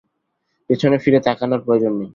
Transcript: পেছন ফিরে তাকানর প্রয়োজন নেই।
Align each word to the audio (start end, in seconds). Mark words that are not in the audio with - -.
পেছন 0.69 0.91
ফিরে 1.03 1.19
তাকানর 1.27 1.59
প্রয়োজন 1.65 1.93
নেই। 1.99 2.09